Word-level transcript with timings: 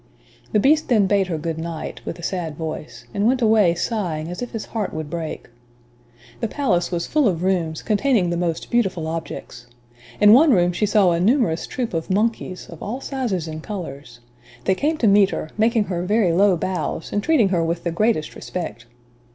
The 0.51 0.59
Beast 0.59 0.87
then 0.89 1.05
bade 1.05 1.27
her 1.27 1.37
good 1.37 1.59
night, 1.59 2.01
with 2.05 2.17
a 2.17 2.23
sad 2.23 2.55
voice, 2.55 3.05
and 3.13 3.27
went 3.27 3.39
away 3.39 3.75
sighing 3.75 4.29
as 4.29 4.41
if 4.41 4.49
his 4.49 4.65
heart 4.65 4.95
would 4.95 5.11
break. 5.11 5.47
The 6.39 6.47
palace 6.47 6.89
was 6.91 7.05
full 7.05 7.27
of 7.27 7.43
rooms, 7.43 7.83
containing 7.83 8.31
the 8.31 8.35
most 8.35 8.71
beautiful 8.71 9.05
objects. 9.05 9.67
In 10.19 10.33
one 10.33 10.53
room 10.53 10.71
she 10.71 10.87
saw 10.87 11.11
a 11.11 11.19
numerous 11.19 11.67
troupe 11.67 11.93
of 11.93 12.09
monkeys, 12.09 12.67
of 12.67 12.81
all 12.81 12.99
sizes 12.99 13.47
and 13.47 13.61
colors. 13.61 14.21
They 14.63 14.73
came 14.73 14.97
to 14.97 15.07
meet 15.07 15.29
her, 15.29 15.51
making 15.55 15.83
her 15.83 16.01
very 16.03 16.31
low 16.33 16.57
bows, 16.57 17.13
and 17.13 17.21
treating 17.21 17.49
her 17.49 17.63
with 17.63 17.83
the 17.83 17.91
greatest 17.91 18.33
respect. 18.33 18.87